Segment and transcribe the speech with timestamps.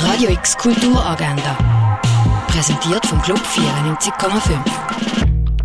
[0.00, 2.00] Radio X Kulturagenda.
[2.46, 4.58] Präsentiert vom Club 94,5.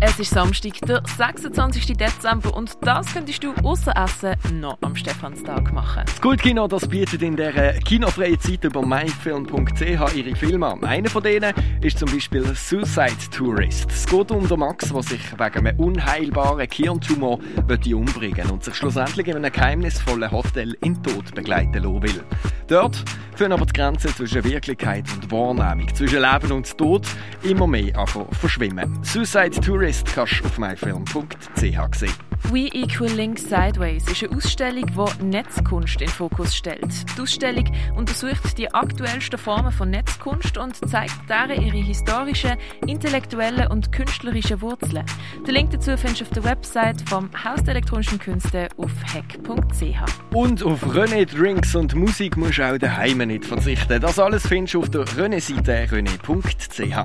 [0.00, 1.96] Es ist Samstag, der 26.
[1.96, 6.02] Dezember und das könntest du außer Essen noch am Stephanstag machen.
[6.06, 10.84] Das Kultkino das bietet in der kinofreien Zeit über myfilm.ch ihre Filme an.
[10.84, 13.90] Einer von denen ist zum Beispiel Suicide Tourist.
[13.90, 17.38] Es geht um den Max, der sich wegen einem unheilbaren Kirntumor
[17.86, 22.24] umbringen und sich schlussendlich in einem geheimnisvollen Hotel in Tod begleiten lassen will.
[22.66, 23.04] Dort
[23.34, 27.06] führen aber die Grenzen zwischen Wirklichkeit und Wahrnehmung, zwischen Leben und Tod
[27.42, 28.06] immer mehr
[28.40, 29.02] verschwimmen.
[29.02, 32.33] Suicide Tourist kannst du auf myfilm.ch sehen.
[32.50, 34.84] We Equal Link Sideways ist eine Ausstellung,
[35.20, 36.84] die Netzkunst in den Fokus stellt.
[37.16, 37.64] Die Ausstellung
[37.96, 42.52] untersucht die aktuellsten Formen von Netzkunst und zeigt darin ihre historischen,
[42.86, 45.04] intellektuellen und künstlerischen Wurzeln.
[45.46, 50.34] Den Link dazu findest du auf der Website vom Haus der elektronischen Künste auf hack.ch.
[50.34, 54.00] Und auf René Drinks und Musik musst du auch daheim nicht verzichten.
[54.00, 56.96] Das alles findest du auf der René-Seite rené.ch.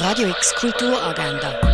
[0.00, 1.73] Radio X Kulturagenda.